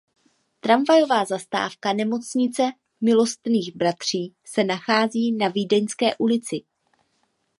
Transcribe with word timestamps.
Tramvajová 0.59 1.25
zastávka 1.25 1.93
Nemocnice 1.93 2.63
Milosrdných 3.01 3.75
bratří 3.75 4.33
se 4.45 4.63
nachází 4.63 5.31
na 5.31 5.47
Vídeňské 5.47 6.15
ulici. 6.15 6.61